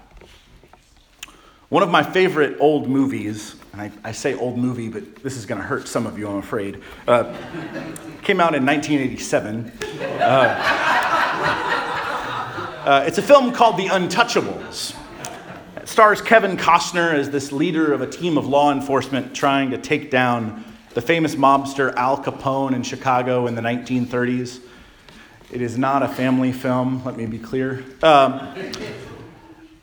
One 1.69 1.83
of 1.83 1.89
my 1.89 2.03
favorite 2.03 2.57
old 2.59 2.87
movies, 2.87 3.55
and 3.73 3.81
I, 3.81 3.91
I 4.03 4.11
say 4.13 4.33
old 4.33 4.57
movie, 4.57 4.87
but 4.87 5.15
this 5.17 5.35
is 5.35 5.45
going 5.45 5.59
to 5.59 5.67
hurt 5.67 5.87
some 5.87 6.05
of 6.07 6.17
you, 6.17 6.27
I'm 6.27 6.37
afraid, 6.37 6.81
uh, 7.07 7.35
came 8.21 8.39
out 8.39 8.55
in 8.55 8.65
1987. 8.65 9.71
Uh, 10.21 11.14
uh, 12.85 13.03
it's 13.05 13.17
a 13.17 13.21
film 13.21 13.53
called 13.53 13.77
The 13.77 13.85
Untouchables. 13.85 14.95
It 15.77 15.87
stars 15.87 16.21
Kevin 16.21 16.57
Costner 16.57 17.13
as 17.13 17.29
this 17.29 17.51
leader 17.51 17.93
of 17.93 18.01
a 18.01 18.07
team 18.07 18.37
of 18.37 18.47
law 18.47 18.71
enforcement 18.71 19.35
trying 19.35 19.69
to 19.71 19.77
take 19.77 20.09
down 20.09 20.63
the 20.95 21.01
famous 21.01 21.35
mobster 21.35 21.93
Al 21.95 22.17
Capone 22.23 22.73
in 22.73 22.81
Chicago 22.81 23.45
in 23.45 23.53
the 23.53 23.61
1930s. 23.61 24.59
It 25.51 25.61
is 25.61 25.77
not 25.77 26.01
a 26.01 26.07
family 26.07 26.51
film, 26.51 27.03
let 27.05 27.15
me 27.15 27.27
be 27.27 27.37
clear. 27.37 27.83
Um, 28.01 28.55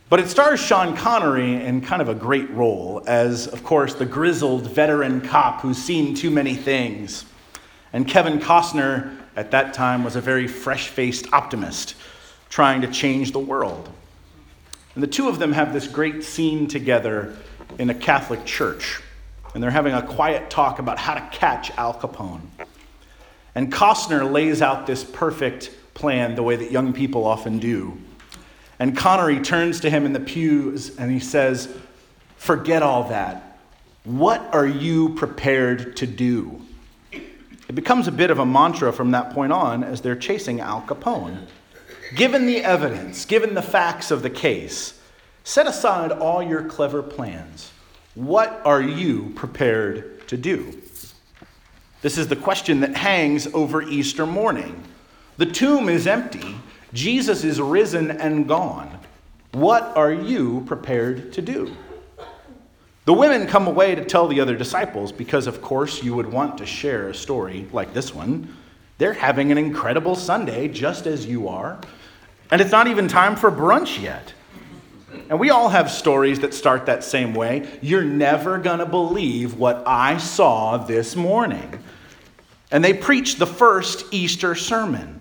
but 0.08 0.18
it 0.20 0.28
stars 0.28 0.60
Sean 0.60 0.96
Connery 0.96 1.54
in 1.54 1.80
kind 1.80 2.02
of 2.02 2.08
a 2.08 2.14
great 2.14 2.50
role 2.50 3.02
as, 3.06 3.46
of 3.46 3.62
course, 3.62 3.94
the 3.94 4.04
grizzled 4.04 4.70
veteran 4.70 5.20
cop 5.20 5.60
who's 5.60 5.78
seen 5.78 6.14
too 6.14 6.30
many 6.30 6.54
things. 6.54 7.24
And 7.92 8.08
Kevin 8.08 8.38
Costner, 8.38 9.21
at 9.36 9.50
that 9.52 9.74
time, 9.74 10.04
was 10.04 10.16
a 10.16 10.20
very 10.20 10.46
fresh 10.46 10.88
faced 10.88 11.32
optimist 11.32 11.94
trying 12.48 12.82
to 12.82 12.88
change 12.88 13.32
the 13.32 13.38
world. 13.38 13.88
And 14.94 15.02
the 15.02 15.08
two 15.08 15.28
of 15.28 15.38
them 15.38 15.52
have 15.52 15.72
this 15.72 15.88
great 15.88 16.22
scene 16.22 16.66
together 16.66 17.34
in 17.78 17.88
a 17.90 17.94
Catholic 17.94 18.44
church. 18.44 19.00
And 19.54 19.62
they're 19.62 19.70
having 19.70 19.94
a 19.94 20.02
quiet 20.02 20.50
talk 20.50 20.78
about 20.78 20.98
how 20.98 21.14
to 21.14 21.28
catch 21.30 21.70
Al 21.78 21.94
Capone. 21.94 22.42
And 23.54 23.72
Costner 23.72 24.30
lays 24.30 24.62
out 24.62 24.86
this 24.86 25.04
perfect 25.04 25.70
plan 25.94 26.34
the 26.34 26.42
way 26.42 26.56
that 26.56 26.70
young 26.70 26.92
people 26.92 27.26
often 27.26 27.58
do. 27.58 27.98
And 28.78 28.96
Connery 28.96 29.40
turns 29.40 29.80
to 29.80 29.90
him 29.90 30.06
in 30.06 30.12
the 30.12 30.20
pews 30.20 30.96
and 30.98 31.10
he 31.10 31.20
says, 31.20 31.74
Forget 32.36 32.82
all 32.82 33.04
that. 33.04 33.58
What 34.04 34.40
are 34.52 34.66
you 34.66 35.10
prepared 35.10 35.96
to 35.98 36.06
do? 36.06 36.60
It 37.72 37.76
becomes 37.76 38.06
a 38.06 38.12
bit 38.12 38.30
of 38.30 38.38
a 38.38 38.44
mantra 38.44 38.92
from 38.92 39.12
that 39.12 39.32
point 39.32 39.50
on 39.50 39.82
as 39.82 40.02
they're 40.02 40.14
chasing 40.14 40.60
Al 40.60 40.82
Capone. 40.82 41.46
Given 42.14 42.44
the 42.44 42.62
evidence, 42.62 43.24
given 43.24 43.54
the 43.54 43.62
facts 43.62 44.10
of 44.10 44.20
the 44.20 44.28
case, 44.28 45.00
set 45.42 45.66
aside 45.66 46.12
all 46.12 46.42
your 46.42 46.64
clever 46.64 47.02
plans. 47.02 47.72
What 48.14 48.60
are 48.66 48.82
you 48.82 49.32
prepared 49.36 50.28
to 50.28 50.36
do? 50.36 50.82
This 52.02 52.18
is 52.18 52.28
the 52.28 52.36
question 52.36 52.80
that 52.80 52.94
hangs 52.94 53.46
over 53.54 53.80
Easter 53.80 54.26
morning. 54.26 54.84
The 55.38 55.46
tomb 55.46 55.88
is 55.88 56.06
empty, 56.06 56.56
Jesus 56.92 57.42
is 57.42 57.58
risen 57.58 58.10
and 58.10 58.46
gone. 58.46 58.98
What 59.52 59.96
are 59.96 60.12
you 60.12 60.62
prepared 60.66 61.32
to 61.32 61.40
do? 61.40 61.74
The 63.04 63.12
women 63.12 63.48
come 63.48 63.66
away 63.66 63.96
to 63.96 64.04
tell 64.04 64.28
the 64.28 64.40
other 64.40 64.56
disciples 64.56 65.10
because, 65.10 65.48
of 65.48 65.60
course, 65.60 66.02
you 66.04 66.14
would 66.14 66.30
want 66.30 66.58
to 66.58 66.66
share 66.66 67.08
a 67.08 67.14
story 67.14 67.66
like 67.72 67.92
this 67.92 68.14
one. 68.14 68.56
They're 68.98 69.12
having 69.12 69.50
an 69.50 69.58
incredible 69.58 70.14
Sunday, 70.14 70.68
just 70.68 71.06
as 71.06 71.26
you 71.26 71.48
are. 71.48 71.80
And 72.52 72.60
it's 72.60 72.70
not 72.70 72.86
even 72.86 73.08
time 73.08 73.34
for 73.34 73.50
brunch 73.50 74.00
yet. 74.00 74.32
And 75.28 75.40
we 75.40 75.50
all 75.50 75.68
have 75.68 75.90
stories 75.90 76.40
that 76.40 76.54
start 76.54 76.86
that 76.86 77.02
same 77.02 77.34
way. 77.34 77.68
You're 77.80 78.04
never 78.04 78.58
going 78.58 78.78
to 78.78 78.86
believe 78.86 79.58
what 79.58 79.82
I 79.86 80.18
saw 80.18 80.76
this 80.76 81.16
morning. 81.16 81.82
And 82.70 82.84
they 82.84 82.94
preach 82.94 83.36
the 83.36 83.46
first 83.46 84.06
Easter 84.12 84.54
sermon. 84.54 85.20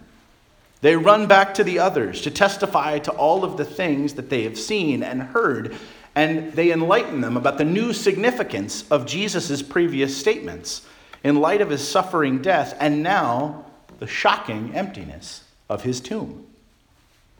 They 0.82 0.96
run 0.96 1.28
back 1.28 1.56
to 1.56 1.64
the 1.64 1.80
others 1.80 2.22
to 2.22 2.32
testify 2.32 3.00
to 3.00 3.12
all 3.12 3.44
of 3.44 3.58
the 3.58 3.66
things 3.66 4.14
that 4.14 4.30
they 4.30 4.44
have 4.44 4.58
seen 4.58 5.04
and 5.04 5.22
heard, 5.22 5.76
and 6.16 6.52
they 6.54 6.72
enlighten 6.72 7.22
them 7.22 7.38
about 7.38 7.58
the 7.58 7.66
new 7.66 7.94
significance 7.94 8.90
of 8.92 9.06
Jesus' 9.06 9.62
previous 9.62 10.16
statements 10.18 10.86
in 11.24 11.36
light 11.36 11.62
of 11.62 11.70
his 11.70 11.88
suffering 11.88 12.42
death 12.42 12.76
and 12.80 13.02
now 13.04 13.66
the 14.00 14.08
shocking 14.08 14.76
emptiness 14.76 15.44
of 15.70 15.84
his 15.84 16.02
tomb. 16.02 16.46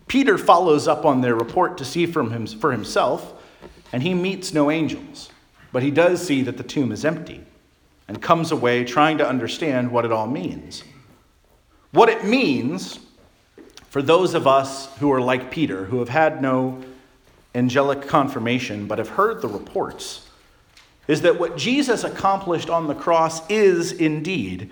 Peter 0.08 0.38
follows 0.38 0.88
up 0.88 1.06
on 1.06 1.22
their 1.22 1.36
report 1.36 1.78
to 1.78 1.86
see 1.86 2.06
for 2.06 2.24
himself, 2.72 3.34
and 3.94 4.04
he 4.04 4.14
meets 4.14 4.54
no 4.54 4.70
angels, 4.70 5.30
but 5.72 5.84
he 5.84 5.92
does 5.92 6.26
see 6.26 6.42
that 6.42 6.58
the 6.58 6.64
tomb 6.64 6.92
is 6.92 7.06
empty 7.06 7.42
and 8.08 8.22
comes 8.22 8.52
away 8.52 8.84
trying 8.84 9.18
to 9.18 9.28
understand 9.28 9.90
what 9.90 10.06
it 10.06 10.12
all 10.12 10.28
means. 10.28 10.84
What 11.92 12.10
it 12.10 12.26
means 12.26 13.00
for 13.90 14.02
those 14.02 14.34
of 14.34 14.48
us 14.48 14.94
who 15.00 15.12
are 15.12 15.22
like 15.22 15.52
Peter, 15.52 15.86
who 15.86 16.00
have 16.00 16.10
had 16.10 16.42
no 16.42 16.82
angelic 17.54 18.08
confirmation 18.08 18.88
but 18.88 18.98
have 18.98 19.10
heard 19.10 19.42
the 19.42 19.48
reports, 19.48 20.28
is 21.08 21.22
that 21.22 21.40
what 21.40 21.58
Jesus 21.58 22.04
accomplished 22.04 22.70
on 22.70 22.88
the 22.88 22.96
cross 22.96 23.48
is 23.50 23.92
indeed 23.92 24.70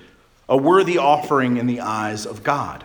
a 0.47 0.57
worthy 0.57 0.97
offering 0.97 1.57
in 1.57 1.67
the 1.67 1.81
eyes 1.81 2.25
of 2.25 2.43
God. 2.43 2.83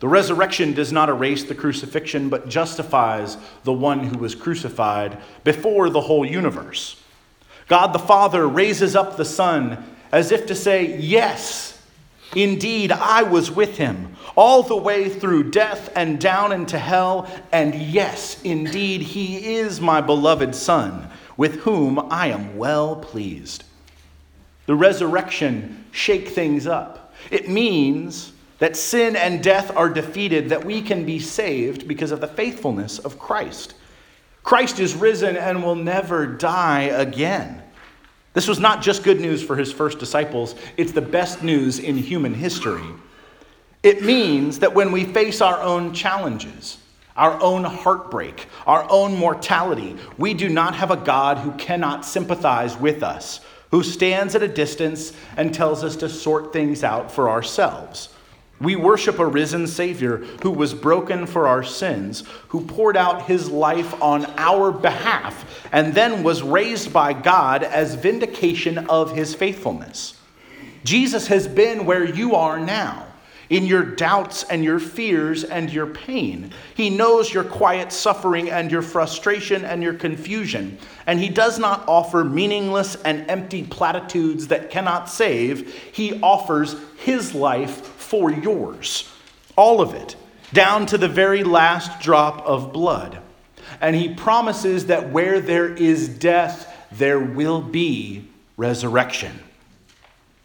The 0.00 0.08
resurrection 0.08 0.72
does 0.72 0.92
not 0.92 1.08
erase 1.08 1.44
the 1.44 1.54
crucifixion, 1.54 2.28
but 2.28 2.48
justifies 2.48 3.36
the 3.64 3.72
one 3.72 4.00
who 4.04 4.18
was 4.18 4.34
crucified 4.34 5.18
before 5.44 5.90
the 5.90 6.00
whole 6.00 6.26
universe. 6.26 7.00
God 7.68 7.88
the 7.88 7.98
Father 7.98 8.48
raises 8.48 8.96
up 8.96 9.16
the 9.16 9.24
Son 9.24 9.84
as 10.10 10.32
if 10.32 10.46
to 10.46 10.54
say, 10.54 10.98
Yes, 10.98 11.73
Indeed, 12.34 12.92
I 12.92 13.22
was 13.22 13.50
with 13.50 13.76
him 13.76 14.16
all 14.36 14.62
the 14.62 14.76
way 14.76 15.08
through 15.08 15.50
death 15.50 15.90
and 15.94 16.20
down 16.20 16.52
into 16.52 16.78
hell, 16.78 17.30
and 17.52 17.74
yes, 17.74 18.42
indeed, 18.42 19.02
he 19.02 19.54
is 19.56 19.80
my 19.80 20.00
beloved 20.00 20.54
Son, 20.54 21.08
with 21.36 21.60
whom 21.60 21.98
I 22.10 22.28
am 22.28 22.56
well 22.56 22.96
pleased. 22.96 23.64
The 24.66 24.74
resurrection 24.74 25.84
shake 25.92 26.28
things 26.28 26.66
up. 26.66 27.12
It 27.30 27.48
means 27.48 28.32
that 28.58 28.76
sin 28.76 29.16
and 29.16 29.42
death 29.42 29.74
are 29.76 29.88
defeated, 29.88 30.48
that 30.48 30.64
we 30.64 30.80
can 30.80 31.04
be 31.04 31.18
saved 31.18 31.86
because 31.86 32.12
of 32.12 32.20
the 32.20 32.28
faithfulness 32.28 32.98
of 32.98 33.18
Christ. 33.18 33.74
Christ 34.42 34.78
is 34.78 34.94
risen 34.94 35.36
and 35.36 35.62
will 35.62 35.74
never 35.74 36.26
die 36.26 36.82
again. 36.82 37.62
This 38.34 38.48
was 38.48 38.60
not 38.60 38.82
just 38.82 39.04
good 39.04 39.20
news 39.20 39.42
for 39.42 39.56
his 39.56 39.72
first 39.72 39.98
disciples, 39.98 40.56
it's 40.76 40.92
the 40.92 41.00
best 41.00 41.42
news 41.42 41.78
in 41.78 41.96
human 41.96 42.34
history. 42.34 42.84
It 43.82 44.02
means 44.02 44.58
that 44.58 44.74
when 44.74 44.92
we 44.92 45.04
face 45.04 45.40
our 45.40 45.60
own 45.60 45.94
challenges, 45.94 46.78
our 47.16 47.40
own 47.40 47.62
heartbreak, 47.62 48.48
our 48.66 48.86
own 48.90 49.16
mortality, 49.16 49.96
we 50.18 50.34
do 50.34 50.48
not 50.48 50.74
have 50.74 50.90
a 50.90 50.96
God 50.96 51.38
who 51.38 51.52
cannot 51.52 52.04
sympathize 52.04 52.76
with 52.76 53.04
us, 53.04 53.40
who 53.70 53.84
stands 53.84 54.34
at 54.34 54.42
a 54.42 54.48
distance 54.48 55.12
and 55.36 55.54
tells 55.54 55.84
us 55.84 55.94
to 55.96 56.08
sort 56.08 56.52
things 56.52 56.82
out 56.82 57.12
for 57.12 57.30
ourselves. 57.30 58.08
We 58.64 58.76
worship 58.76 59.18
a 59.18 59.26
risen 59.26 59.66
Savior 59.66 60.16
who 60.42 60.50
was 60.50 60.72
broken 60.72 61.26
for 61.26 61.46
our 61.46 61.62
sins, 61.62 62.24
who 62.48 62.64
poured 62.64 62.96
out 62.96 63.26
his 63.26 63.50
life 63.50 64.00
on 64.02 64.24
our 64.38 64.72
behalf, 64.72 65.68
and 65.70 65.94
then 65.94 66.22
was 66.22 66.42
raised 66.42 66.92
by 66.92 67.12
God 67.12 67.62
as 67.62 67.94
vindication 67.94 68.78
of 68.88 69.14
his 69.14 69.34
faithfulness. 69.34 70.18
Jesus 70.82 71.26
has 71.28 71.46
been 71.46 71.84
where 71.84 72.04
you 72.04 72.34
are 72.34 72.58
now, 72.58 73.06
in 73.50 73.66
your 73.66 73.82
doubts 73.82 74.44
and 74.44 74.64
your 74.64 74.78
fears 74.78 75.44
and 75.44 75.70
your 75.70 75.86
pain. 75.86 76.50
He 76.74 76.88
knows 76.88 77.32
your 77.32 77.44
quiet 77.44 77.92
suffering 77.92 78.50
and 78.50 78.70
your 78.72 78.82
frustration 78.82 79.64
and 79.64 79.82
your 79.82 79.94
confusion, 79.94 80.78
and 81.06 81.20
he 81.20 81.28
does 81.28 81.58
not 81.58 81.86
offer 81.86 82.24
meaningless 82.24 82.96
and 82.96 83.28
empty 83.30 83.62
platitudes 83.62 84.48
that 84.48 84.70
cannot 84.70 85.10
save. 85.10 85.72
He 85.92 86.20
offers 86.22 86.76
his 86.96 87.34
life 87.34 87.93
for 88.14 88.30
yours. 88.30 89.10
All 89.56 89.80
of 89.80 89.92
it, 89.92 90.14
down 90.52 90.86
to 90.86 90.96
the 90.96 91.08
very 91.08 91.42
last 91.42 92.00
drop 92.00 92.46
of 92.46 92.72
blood. 92.72 93.18
And 93.80 93.96
he 93.96 94.14
promises 94.14 94.86
that 94.86 95.10
where 95.10 95.40
there 95.40 95.74
is 95.74 96.08
death, 96.08 96.72
there 96.92 97.18
will 97.18 97.60
be 97.60 98.28
resurrection. 98.56 99.36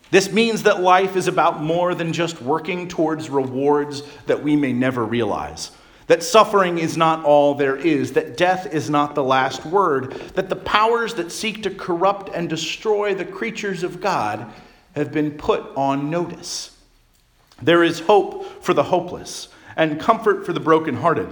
This 0.10 0.32
means 0.32 0.64
that 0.64 0.82
life 0.82 1.16
is 1.16 1.28
about 1.28 1.62
more 1.62 1.94
than 1.94 2.12
just 2.12 2.42
working 2.42 2.88
towards 2.88 3.30
rewards 3.30 4.02
that 4.26 4.42
we 4.42 4.56
may 4.56 4.74
never 4.74 5.06
realize. 5.06 5.70
That 6.08 6.24
suffering 6.24 6.80
is 6.80 6.98
not 6.98 7.24
all 7.24 7.54
there 7.54 7.78
is, 7.78 8.14
that 8.14 8.36
death 8.36 8.74
is 8.74 8.90
not 8.90 9.14
the 9.14 9.24
last 9.24 9.64
word, 9.64 10.14
that 10.34 10.50
the 10.50 10.56
powers 10.56 11.14
that 11.14 11.32
seek 11.32 11.62
to 11.62 11.70
corrupt 11.70 12.32
and 12.34 12.50
destroy 12.50 13.14
the 13.14 13.26
creatures 13.26 13.84
of 13.84 14.02
God 14.02 14.52
have 14.96 15.12
been 15.12 15.30
put 15.30 15.62
on 15.78 16.10
notice. 16.10 16.76
There 17.62 17.84
is 17.84 18.00
hope 18.00 18.64
for 18.64 18.74
the 18.74 18.84
hopeless, 18.84 19.50
and 19.76 20.00
comfort 20.00 20.46
for 20.46 20.54
the 20.54 20.60
brokenhearted, 20.60 21.28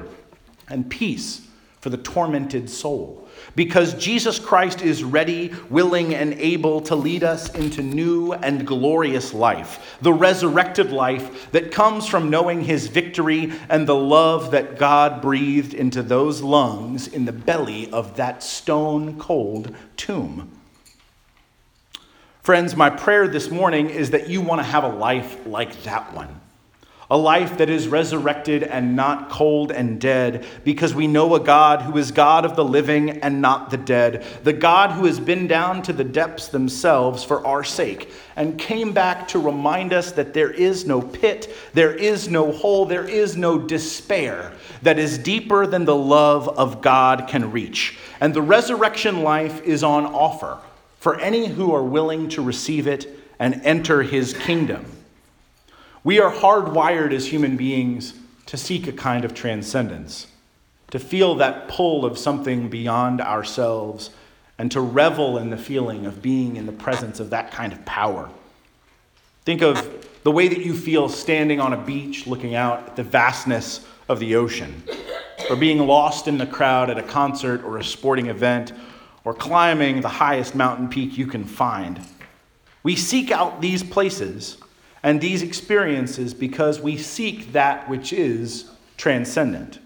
and 0.70 0.90
peace 0.90 1.48
for 1.80 1.90
the 1.90 1.98
tormented 1.98 2.70
soul. 2.70 3.28
Because 3.56 3.94
Jesus 3.94 4.40
Christ 4.40 4.82
is 4.82 5.04
ready, 5.04 5.54
willing, 5.70 6.16
and 6.16 6.34
able 6.34 6.82
to 6.82 6.96
lead 6.96 7.24
us 7.24 7.50
into 7.56 7.82
new 7.82 8.34
and 8.34 8.66
glorious 8.68 9.34
life, 9.34 9.98
the 10.02 10.12
resurrected 10.12 10.92
life 10.92 11.52
that 11.52 11.72
comes 11.72 12.08
from 12.08 12.30
knowing 12.30 12.62
his 12.62 12.88
victory 12.88 13.54
and 13.70 13.88
the 13.88 13.96
love 13.96 14.52
that 14.52 14.78
God 14.78 15.22
breathed 15.22 15.74
into 15.74 16.02
those 16.02 16.42
lungs 16.42 17.08
in 17.08 17.26
the 17.26 17.32
belly 17.32 17.90
of 17.92 18.16
that 18.18 18.44
stone 18.44 19.18
cold 19.20 19.76
tomb. 19.96 20.57
Friends, 22.48 22.78
my 22.78 22.90
prayer 22.90 23.28
this 23.28 23.52
morning 23.52 23.90
is 23.90 24.12
that 24.12 24.30
you 24.30 24.40
want 24.40 24.60
to 24.60 24.64
have 24.64 24.86
a 24.86 24.88
life 24.88 25.46
like 25.46 25.84
that 25.84 26.14
one. 26.14 26.40
a 27.10 27.18
life 27.18 27.58
that 27.58 27.70
is 27.70 27.88
resurrected 27.88 28.64
and 28.64 28.96
not 28.96 29.30
cold 29.30 29.72
and 29.72 30.00
dead, 30.00 30.46
because 30.66 30.94
we 30.94 31.08
know 31.08 31.36
a 31.36 31.40
God 31.40 31.82
who 31.82 31.98
is 31.98 32.12
God 32.12 32.44
of 32.44 32.56
the 32.56 32.66
living 32.66 33.12
and 33.22 33.42
not 33.42 33.70
the 33.70 33.78
dead, 33.78 34.26
the 34.44 34.54
God 34.54 34.92
who 34.92 35.06
has 35.06 35.20
been 35.20 35.48
down 35.48 35.82
to 35.84 35.94
the 35.94 36.04
depths 36.04 36.50
themselves 36.50 37.24
for 37.24 37.46
our 37.48 37.64
sake, 37.64 38.12
and 38.36 38.60
came 38.60 38.92
back 38.92 39.28
to 39.30 39.40
remind 39.40 39.94
us 39.94 40.12
that 40.14 40.34
there 40.34 40.52
is 40.52 40.86
no 40.86 41.02
pit, 41.02 41.54
there 41.74 41.94
is 41.94 42.28
no 42.28 42.52
hole, 42.52 42.86
there 42.86 43.08
is 43.08 43.38
no 43.38 43.58
despair 43.58 44.52
that 44.82 45.00
is 45.00 45.18
deeper 45.18 45.66
than 45.66 45.86
the 45.86 45.96
love 45.96 46.50
of 46.58 46.82
God 46.82 47.28
can 47.30 47.52
reach. 47.52 47.98
And 48.20 48.34
the 48.34 48.42
resurrection 48.42 49.24
life 49.24 49.62
is 49.64 49.84
on 49.84 50.06
offer 50.06 50.60
for 51.08 51.18
any 51.22 51.48
who 51.48 51.74
are 51.74 51.84
willing 51.84 52.28
to 52.28 52.42
receive 52.42 52.86
it 52.86 53.08
and 53.40 53.62
enter 53.64 54.04
his 54.04 54.34
kingdom. 54.34 54.86
We 56.04 56.20
are 56.20 56.30
hardwired 56.30 57.14
as 57.14 57.26
human 57.26 57.56
beings 57.56 58.14
to 58.48 58.58
seek 58.58 58.88
a 58.88 58.92
kind 58.92 59.24
of 59.24 59.34
transcendence, 59.34 60.28
to 60.92 61.00
feel 61.00 61.36
that 61.36 61.70
pull 61.70 62.04
of 62.04 62.18
something 62.18 62.68
beyond 62.68 63.22
ourselves, 63.22 64.10
and 64.58 64.70
to 64.74 64.82
revel 64.82 65.38
in 65.38 65.50
the 65.50 65.56
feeling 65.56 66.06
of 66.06 66.22
being 66.22 66.58
in 66.58 66.66
the 66.66 66.74
presence 66.74 67.22
of 67.22 67.30
that 67.30 67.52
kind 67.52 67.72
of 67.72 67.86
power. 67.86 68.30
Think 69.46 69.62
of 69.62 70.10
the 70.24 70.32
way 70.34 70.50
that 70.50 70.60
you 70.60 70.74
feel 70.74 71.08
standing 71.08 71.62
on 71.62 71.72
a 71.72 71.78
beach 71.78 72.28
looking 72.28 72.54
out 72.54 72.86
at 72.86 72.96
the 72.98 73.04
vastness 73.04 73.86
of 74.10 74.20
the 74.20 74.36
ocean, 74.36 74.84
or 75.50 75.56
being 75.56 75.88
lost 75.88 76.28
in 76.28 76.38
the 76.38 76.46
crowd 76.46 76.90
at 76.90 76.98
a 76.98 77.04
concert 77.04 77.64
or 77.64 77.78
a 77.78 77.84
sporting 77.86 78.28
event, 78.28 78.74
or 79.28 79.34
climbing 79.34 80.00
the 80.00 80.08
highest 80.08 80.56
mountain 80.56 80.88
peak 80.88 81.18
you 81.18 81.28
can 81.28 81.44
find. 81.44 82.00
We 82.82 82.96
seek 82.96 83.30
out 83.30 83.60
these 83.60 83.84
places 83.84 84.56
and 85.04 85.20
these 85.20 85.42
experiences 85.42 86.34
because 86.34 86.80
we 86.80 86.96
seek 86.96 87.52
that 87.52 87.90
which 87.90 88.14
is 88.14 88.72
transcendent, 88.96 89.80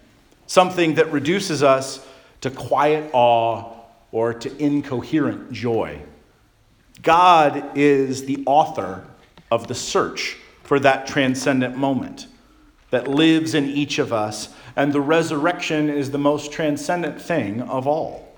something 0.46 0.94
that 0.94 1.12
reduces 1.12 1.64
us 1.64 2.06
to 2.42 2.52
quiet 2.52 3.10
awe 3.14 3.80
or 4.12 4.36
to 4.36 4.56
incoherent 4.64 5.52
joy. 5.52 6.00
God 7.02 7.76
is 7.76 8.26
the 8.26 8.44
author 8.46 9.08
of 9.50 9.68
the 9.68 9.74
search 9.74 10.38
for 10.62 10.80
that 10.82 11.08
transcendent 11.08 11.76
moment 11.76 12.28
that 12.92 13.08
lives 13.08 13.56
in 13.56 13.66
each 13.66 13.98
of 13.98 14.14
us, 14.14 14.54
and 14.76 14.94
the 14.94 15.02
resurrection 15.02 15.90
is 15.90 16.12
the 16.12 16.20
most 16.20 16.52
transcendent 16.52 17.20
thing 17.20 17.64
of 17.64 17.88
all. 17.88 18.31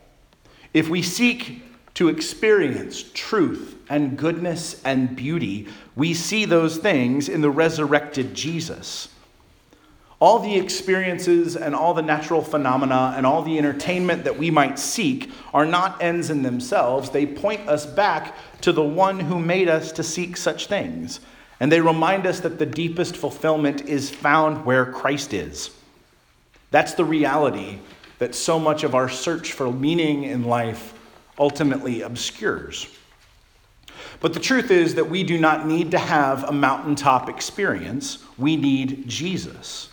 If 0.73 0.89
we 0.89 1.01
seek 1.01 1.61
to 1.95 2.09
experience 2.09 3.03
truth 3.13 3.77
and 3.89 4.17
goodness 4.17 4.81
and 4.83 5.15
beauty, 5.15 5.67
we 5.95 6.13
see 6.13 6.45
those 6.45 6.77
things 6.77 7.29
in 7.29 7.41
the 7.41 7.51
resurrected 7.51 8.33
Jesus. 8.33 9.09
All 10.19 10.39
the 10.39 10.55
experiences 10.55 11.55
and 11.55 11.75
all 11.75 11.93
the 11.93 12.01
natural 12.01 12.41
phenomena 12.41 13.13
and 13.15 13.25
all 13.25 13.43
the 13.43 13.57
entertainment 13.57 14.23
that 14.23 14.37
we 14.37 14.49
might 14.49 14.79
seek 14.79 15.29
are 15.53 15.65
not 15.65 16.01
ends 16.01 16.29
in 16.29 16.41
themselves. 16.41 17.09
They 17.09 17.25
point 17.25 17.67
us 17.67 17.85
back 17.85 18.35
to 18.61 18.71
the 18.71 18.83
one 18.83 19.19
who 19.19 19.37
made 19.37 19.67
us 19.67 19.91
to 19.91 20.03
seek 20.03 20.37
such 20.37 20.67
things. 20.67 21.19
And 21.59 21.71
they 21.71 21.81
remind 21.81 22.25
us 22.25 22.39
that 22.39 22.57
the 22.57 22.65
deepest 22.65 23.15
fulfillment 23.17 23.81
is 23.81 24.09
found 24.09 24.65
where 24.65 24.91
Christ 24.91 25.33
is. 25.33 25.69
That's 26.71 26.93
the 26.93 27.05
reality 27.05 27.79
that 28.23 28.33
so 28.33 28.57
much 28.57 28.85
of 28.85 28.95
our 28.95 29.09
search 29.09 29.51
for 29.51 29.69
meaning 29.69 30.23
in 30.23 30.45
life 30.45 30.93
ultimately 31.37 32.03
obscures. 32.03 32.87
But 34.21 34.33
the 34.33 34.39
truth 34.39 34.71
is 34.71 34.95
that 34.95 35.09
we 35.09 35.23
do 35.23 35.37
not 35.37 35.67
need 35.67 35.91
to 35.91 35.97
have 35.97 36.45
a 36.45 36.53
mountaintop 36.53 37.27
experience, 37.27 38.23
we 38.37 38.55
need 38.55 39.09
Jesus. 39.09 39.89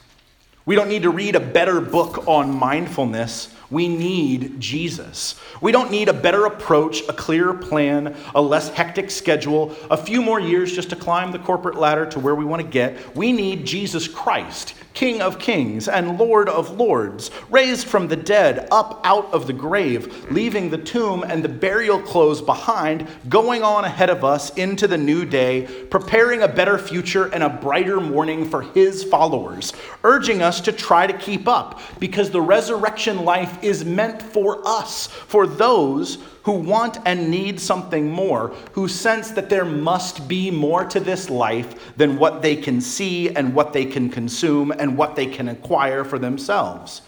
We 0.65 0.77
don't 0.77 0.89
need 0.89 1.03
to 1.03 1.11
read 1.11 1.35
a 1.35 1.41
better 1.41 1.81
book 1.81 2.29
on 2.29 2.55
mindfulness. 2.55 3.53
We 3.71 3.87
need 3.87 4.61
Jesus. 4.61 5.37
We 5.61 5.71
don't 5.71 5.91
need 5.91 6.09
a 6.09 6.13
better 6.13 6.47
approach, 6.47 7.03
a 7.09 7.13
clearer 7.13 7.55
plan, 7.55 8.17
a 8.35 8.43
less 8.43 8.69
hectic 8.71 9.11
schedule, 9.11 9.77
a 9.91 9.97
few 9.97 10.23
more 10.23 10.41
years 10.41 10.73
just 10.73 10.91
to 10.91 10.97
climb 10.97 11.31
the 11.31 11.39
corporate 11.39 11.77
ladder 11.77 12.07
to 12.07 12.19
where 12.19 12.35
we 12.35 12.45
want 12.45 12.63
to 12.63 12.69
get. 12.69 13.17
We 13.17 13.33
need 13.33 13.65
Jesus 13.65 14.09
Christ. 14.09 14.75
King 14.93 15.23
of 15.23 15.39
kings 15.39 15.87
and 15.89 16.19
Lord 16.19 16.49
of 16.49 16.73
lords, 16.73 17.31
raised 17.49 17.87
from 17.87 18.09
the 18.09 18.17
dead, 18.17 18.67
up 18.73 19.01
out 19.05 19.33
of 19.33 19.47
the 19.47 19.53
grave, 19.53 20.31
leaving 20.33 20.69
the 20.69 20.79
tomb 20.79 21.23
and 21.23 21.45
the 21.45 21.49
burial 21.49 22.01
clothes 22.01 22.43
behind, 22.43 23.07
going 23.29 23.63
on 23.63 23.85
ahead 23.85 24.11
of 24.11 24.25
us 24.25 24.51
into 24.55 24.89
the 24.89 24.99
new 24.99 25.25
day, 25.25 25.63
preparing 25.91 26.43
a 26.43 26.49
better 26.49 26.77
future 26.77 27.27
and 27.33 27.45
a 27.45 27.49
brighter 27.49 28.01
morning 28.01 28.51
for 28.51 28.63
his 28.63 29.05
followers, 29.05 29.73
urging 30.03 30.43
us 30.43 30.61
to 30.61 30.73
try 30.73 31.07
to 31.07 31.17
keep 31.17 31.47
up, 31.47 31.81
because 32.01 32.31
the 32.31 32.43
resurrection 32.43 33.25
life 33.25 33.60
is 33.63 33.85
meant 33.85 34.23
for 34.23 34.61
us, 34.67 35.07
for 35.07 35.47
those 35.47 36.19
who 36.43 36.53
want 36.53 36.99
and 37.05 37.31
need 37.31 37.61
something 37.61 38.11
more, 38.11 38.49
who 38.73 38.89
sense 38.89 39.31
that 39.33 39.51
there 39.51 39.65
must 39.65 40.27
be 40.27 40.51
more 40.51 40.85
to 40.85 41.01
this 41.01 41.29
life 41.29 41.97
than 41.97 42.19
what 42.19 42.43
they 42.43 42.57
can 42.57 42.81
see 42.81 43.29
and 43.35 43.55
what 43.55 43.73
they 43.73 43.85
can 43.85 44.09
consume 44.09 44.71
and 44.73 44.97
what 44.97 45.17
they 45.17 45.27
can 45.27 45.49
acquire 45.49 46.05
for 46.05 46.19
themselves. 46.19 47.03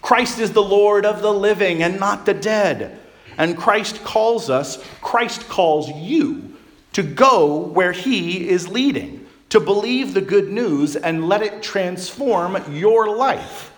Christ 0.00 0.38
is 0.38 0.52
the 0.52 0.62
Lord 0.62 1.04
of 1.04 1.20
the 1.20 1.32
living 1.32 1.82
and 1.82 2.00
not 2.00 2.24
the 2.24 2.34
dead. 2.34 2.98
And 3.36 3.56
Christ 3.56 4.02
calls 4.02 4.50
us, 4.50 4.82
Christ 5.00 5.48
calls 5.48 5.90
you 5.90 6.56
to 6.94 7.02
go 7.02 7.58
where 7.58 7.92
he 7.92 8.48
is 8.48 8.68
leading, 8.68 9.26
to 9.50 9.60
believe 9.60 10.14
the 10.14 10.20
good 10.20 10.48
news 10.48 10.96
and 10.96 11.28
let 11.28 11.42
it 11.42 11.62
transform 11.62 12.56
your 12.74 13.14
life. 13.14 13.72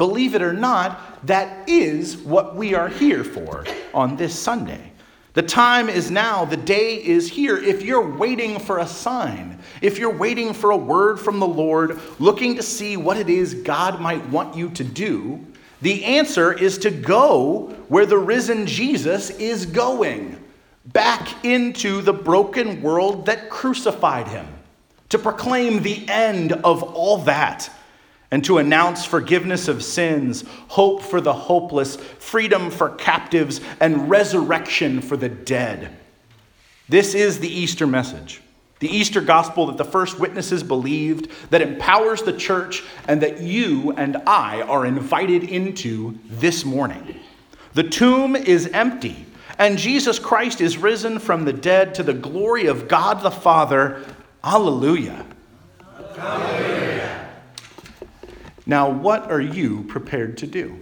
Believe 0.00 0.34
it 0.34 0.40
or 0.40 0.54
not, 0.54 1.26
that 1.26 1.68
is 1.68 2.16
what 2.16 2.56
we 2.56 2.72
are 2.72 2.88
here 2.88 3.22
for 3.22 3.66
on 3.92 4.16
this 4.16 4.32
Sunday. 4.34 4.92
The 5.34 5.42
time 5.42 5.90
is 5.90 6.10
now, 6.10 6.46
the 6.46 6.56
day 6.56 7.04
is 7.04 7.28
here. 7.28 7.58
If 7.58 7.82
you're 7.82 8.16
waiting 8.16 8.58
for 8.58 8.78
a 8.78 8.86
sign, 8.86 9.58
if 9.82 9.98
you're 9.98 10.16
waiting 10.16 10.54
for 10.54 10.70
a 10.70 10.76
word 10.76 11.20
from 11.20 11.38
the 11.38 11.46
Lord, 11.46 12.00
looking 12.18 12.56
to 12.56 12.62
see 12.62 12.96
what 12.96 13.18
it 13.18 13.28
is 13.28 13.52
God 13.52 14.00
might 14.00 14.26
want 14.30 14.56
you 14.56 14.70
to 14.70 14.82
do, 14.82 15.38
the 15.82 16.02
answer 16.02 16.50
is 16.50 16.78
to 16.78 16.90
go 16.90 17.68
where 17.88 18.06
the 18.06 18.16
risen 18.16 18.66
Jesus 18.66 19.28
is 19.28 19.66
going 19.66 20.42
back 20.86 21.44
into 21.44 22.00
the 22.00 22.14
broken 22.14 22.80
world 22.80 23.26
that 23.26 23.50
crucified 23.50 24.28
him, 24.28 24.48
to 25.10 25.18
proclaim 25.18 25.82
the 25.82 26.08
end 26.08 26.52
of 26.52 26.82
all 26.82 27.18
that 27.18 27.70
and 28.30 28.44
to 28.44 28.58
announce 28.58 29.04
forgiveness 29.04 29.66
of 29.68 29.82
sins, 29.82 30.44
hope 30.68 31.02
for 31.02 31.20
the 31.20 31.32
hopeless, 31.32 31.96
freedom 31.96 32.70
for 32.70 32.90
captives, 32.90 33.60
and 33.80 34.08
resurrection 34.08 35.00
for 35.00 35.16
the 35.16 35.28
dead. 35.28 35.96
This 36.88 37.14
is 37.14 37.40
the 37.40 37.48
Easter 37.48 37.86
message, 37.86 38.40
the 38.78 38.88
Easter 38.88 39.20
gospel 39.20 39.66
that 39.66 39.76
the 39.76 39.84
first 39.84 40.18
witnesses 40.18 40.62
believed, 40.62 41.30
that 41.50 41.62
empowers 41.62 42.22
the 42.22 42.32
church, 42.32 42.84
and 43.08 43.20
that 43.22 43.40
you 43.40 43.92
and 43.92 44.16
I 44.26 44.62
are 44.62 44.86
invited 44.86 45.44
into 45.44 46.18
this 46.28 46.64
morning. 46.64 47.18
The 47.74 47.84
tomb 47.84 48.36
is 48.36 48.68
empty, 48.68 49.26
and 49.58 49.76
Jesus 49.76 50.18
Christ 50.18 50.60
is 50.60 50.78
risen 50.78 51.18
from 51.18 51.44
the 51.44 51.52
dead 51.52 51.94
to 51.96 52.02
the 52.02 52.14
glory 52.14 52.66
of 52.66 52.88
God 52.88 53.22
the 53.22 53.30
Father. 53.30 54.04
Alleluia. 54.42 55.26
Alleluia. 56.18 56.89
Now, 58.66 58.88
what 58.90 59.30
are 59.30 59.40
you 59.40 59.84
prepared 59.84 60.36
to 60.38 60.46
do? 60.46 60.78